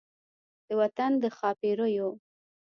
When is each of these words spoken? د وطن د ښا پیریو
د 0.67 0.69
وطن 0.81 1.11
د 1.21 1.23
ښا 1.37 1.49
پیریو 1.59 2.09